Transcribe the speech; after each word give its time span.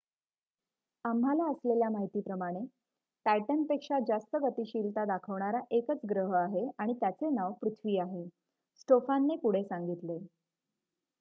आम्हाला 1.05 1.49
असलेल्या 1.49 1.89
माहितीप्रमाणे 1.89 2.63
टायटनपेक्षा 3.25 3.99
जास्त 4.07 4.35
गतिशीलता 4.43 5.03
दाखवणारा 5.05 5.59
एकच 5.71 5.99
ग्रह 6.09 6.35
आहे 6.37 6.67
आणि 6.77 6.93
त्याचे 6.95 7.29
नाव 7.31 7.51
पृथ्वी 7.61 7.97
आहे 7.99 8.27
स्टोफानने 8.79 9.35
पुढे 9.43 9.63
सांगितले 9.63 10.17